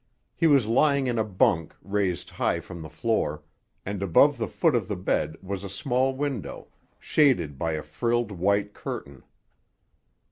[0.33, 3.43] He was lying in a bunk, raised high from the floor,
[3.85, 8.31] and above the foot of the bed was a small window, shaded by a frilled
[8.31, 9.23] white curtain.